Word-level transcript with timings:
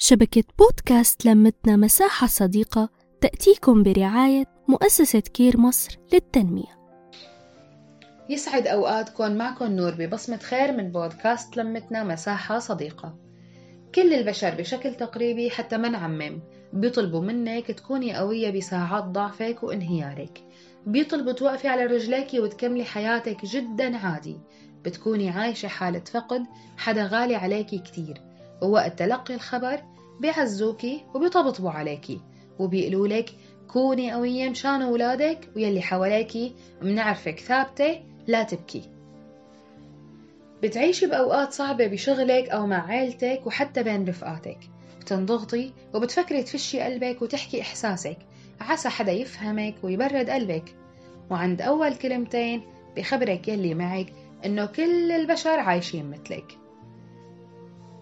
شبكة 0.00 0.44
بودكاست 0.58 1.26
لمتنا 1.26 1.76
مساحة 1.76 2.26
صديقة 2.26 2.88
تأتيكم 3.20 3.82
برعاية 3.82 4.44
مؤسسة 4.68 5.20
كير 5.20 5.60
مصر 5.60 5.98
للتنمية. 6.12 6.78
يسعد 8.30 8.66
أوقاتكم 8.66 9.32
معكم 9.32 9.72
نور 9.72 9.94
ببصمة 9.98 10.36
خير 10.36 10.72
من 10.72 10.92
بودكاست 10.92 11.56
لمتنا 11.56 12.04
مساحة 12.04 12.58
صديقة. 12.58 13.18
كل 13.94 14.14
البشر 14.14 14.54
بشكل 14.54 14.94
تقريبي 14.94 15.50
حتى 15.50 15.76
ما 15.76 15.88
نعمم 15.88 16.40
بيطلبوا 16.72 17.20
منك 17.20 17.66
تكوني 17.66 18.16
قوية 18.16 18.50
بساعات 18.50 19.04
ضعفك 19.04 19.62
وانهيارك. 19.62 20.42
بيطلبوا 20.86 21.32
توقفي 21.32 21.68
على 21.68 21.86
رجليك 21.86 22.28
وتكملي 22.34 22.84
حياتك 22.84 23.44
جدا 23.44 23.96
عادي. 23.96 24.40
بتكوني 24.84 25.30
عايشة 25.30 25.68
حالة 25.68 26.02
فقد 26.12 26.42
حدا 26.76 27.06
غالي 27.06 27.34
عليكي 27.34 27.78
كتير. 27.78 28.27
ووقت 28.62 28.98
تلقي 28.98 29.34
الخبر 29.34 29.80
بيعزوكي 30.20 31.04
وبيطبطبوا 31.14 31.70
عليكي 31.70 32.20
وبيقولوا 32.58 33.08
لك 33.08 33.30
كوني 33.68 34.12
قوية 34.12 34.50
مشان 34.50 34.82
ولادك 34.82 35.38
ويلي 35.56 35.82
حواليكي 35.82 36.54
منعرفك 36.82 37.38
ثابتة 37.38 38.00
لا 38.26 38.42
تبكي. 38.42 38.82
بتعيشي 40.62 41.06
بأوقات 41.06 41.52
صعبة 41.52 41.86
بشغلك 41.86 42.48
أو 42.48 42.66
مع 42.66 42.86
عيلتك 42.86 43.42
وحتى 43.46 43.82
بين 43.82 44.08
رفقاتك. 44.08 44.58
بتنضغطي 45.00 45.72
وبتفكري 45.94 46.42
تفشي 46.42 46.80
قلبك 46.80 47.22
وتحكي 47.22 47.60
إحساسك 47.60 48.18
عسى 48.60 48.88
حدا 48.88 49.12
يفهمك 49.12 49.74
ويبرد 49.82 50.30
قلبك. 50.30 50.74
وعند 51.30 51.62
أول 51.62 51.94
كلمتين 51.94 52.62
بخبرك 52.96 53.48
يلي 53.48 53.74
معك 53.74 54.06
إنه 54.44 54.66
كل 54.66 55.12
البشر 55.12 55.60
عايشين 55.60 56.10
مثلك. 56.10 56.58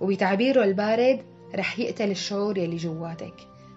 وبتعبيره 0.00 0.64
البارد 0.64 1.24
رح 1.54 1.78
يقتل 1.78 2.10
الشعور 2.10 2.58
يلي 2.58 2.76
جواتك. 2.76 3.34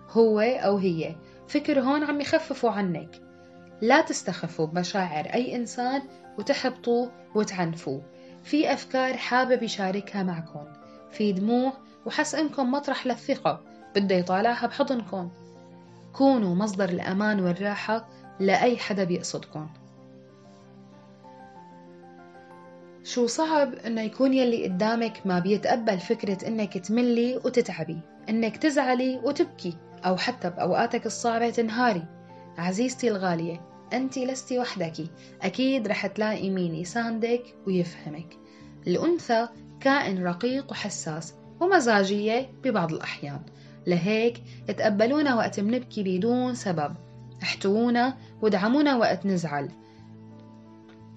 هو 0.10 0.40
أو 0.40 0.78
هي 0.78 1.16
فكر 1.48 1.80
هون 1.80 2.04
عم 2.04 2.22
يخففوا 2.22 2.70
عنك. 2.70 3.22
لا 3.82 4.02
تستخفوا 4.02 4.66
بمشاعر 4.66 5.26
أي 5.26 5.56
إنسان 5.56 6.02
وتحبطوه 6.40 7.12
وتعنفوه. 7.36 8.02
في 8.44 8.74
أفكار 8.74 9.18
حابب 9.18 9.64
يشاركها 9.64 10.24
معكم. 10.24 10.66
في 11.12 11.32
دموع 11.32 11.74
وحس 12.06 12.36
إنكم 12.36 12.72
مطرح 12.72 13.08
للثقة. 13.08 13.62
بده 13.96 14.16
يطالعها 14.16 14.68
بحضنكم. 14.68 15.30
كونوا 16.14 16.56
مصدر 16.56 16.90
الأمان 16.90 17.40
والراحة 17.40 18.10
لأي 18.40 18.78
حدا 18.78 19.04
بيقصدكم. 19.04 19.70
شو 23.10 23.28
صعب 23.28 23.74
إنه 23.74 24.02
يكون 24.02 24.34
يلي 24.34 24.64
قدامك 24.64 25.22
ما 25.26 25.40
بيتقبل 25.40 26.00
فكرة 26.00 26.48
إنك 26.48 26.78
تملي 26.78 27.38
وتتعبي 27.38 28.00
إنك 28.30 28.58
تزعلي 28.58 29.22
وتبكي 29.24 29.74
أو 30.06 30.18
حتى 30.18 30.50
بأوقاتك 30.50 31.06
الصعبة 31.06 31.50
تنهاري. 31.50 32.04
عزيزتي 32.58 33.08
الغالية 33.08 33.62
أنت 33.94 34.18
لستي 34.18 34.60
وحدك. 34.60 34.94
أكيد 35.42 35.88
رح 35.88 36.08
تلاقي 36.08 36.50
مين 36.50 36.76
يساندك 36.76 37.44
ويفهمك. 37.68 38.38
الأنثى 38.88 39.48
كائن 39.80 40.24
رقيق 40.24 40.72
وحساس 40.72 41.34
ومزاجية 41.60 42.52
ببعض 42.64 42.94
الأحيان. 42.94 43.42
لهيك 43.88 44.44
تقبلونا 44.68 45.36
وقت 45.36 45.60
منبكي 45.60 46.04
بدون 46.04 46.56
سبب. 46.56 46.96
احتوونا 47.44 48.18
ودعمونا 48.42 48.98
وقت 48.98 49.26
نزعل. 49.26 49.70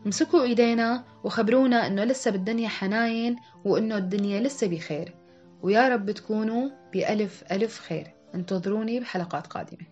امسكوا 0.06 0.42
إيدينا 0.42 1.04
وخبرونا 1.24 1.86
إنه 1.86 2.04
لسه 2.04 2.30
بالدنيا 2.30 2.68
حناين 2.68 3.36
وإنه 3.64 3.96
الدنيا 3.96 4.40
لسه 4.40 4.66
بخير. 4.66 5.14
ويا 5.62 5.88
رب 5.88 6.10
تكونوا 6.10 6.70
بألف 6.92 7.44
ألف 7.52 7.78
خير. 7.78 8.14
انتظروني 8.34 9.00
بحلقات 9.00 9.46
قادمة. 9.46 9.86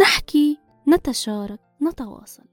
نحكي 0.00 0.58
نتشارك 0.88 1.60
نتواصل. 1.82 2.47